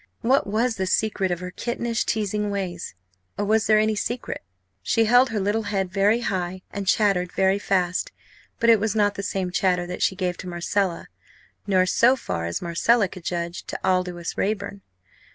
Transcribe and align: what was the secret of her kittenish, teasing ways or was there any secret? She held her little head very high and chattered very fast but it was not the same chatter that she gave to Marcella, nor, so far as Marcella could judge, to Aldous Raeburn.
what 0.21 0.47
was 0.47 0.77
the 0.77 0.87
secret 0.87 1.29
of 1.29 1.41
her 1.41 1.51
kittenish, 1.51 2.03
teasing 2.05 2.49
ways 2.49 2.95
or 3.37 3.45
was 3.45 3.67
there 3.67 3.77
any 3.77 3.93
secret? 3.93 4.41
She 4.81 5.05
held 5.05 5.29
her 5.29 5.39
little 5.39 5.61
head 5.69 5.91
very 5.91 6.21
high 6.21 6.63
and 6.71 6.87
chattered 6.87 7.31
very 7.33 7.59
fast 7.59 8.11
but 8.59 8.71
it 8.71 8.79
was 8.79 8.95
not 8.95 9.13
the 9.13 9.21
same 9.21 9.51
chatter 9.51 9.85
that 9.85 10.01
she 10.01 10.15
gave 10.15 10.37
to 10.37 10.49
Marcella, 10.49 11.07
nor, 11.67 11.85
so 11.85 12.15
far 12.15 12.45
as 12.47 12.63
Marcella 12.63 13.07
could 13.07 13.23
judge, 13.23 13.63
to 13.65 13.79
Aldous 13.87 14.35
Raeburn. 14.39 14.81